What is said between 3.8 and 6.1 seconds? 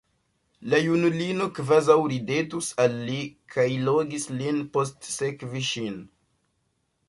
logis lin postsekvi ŝin.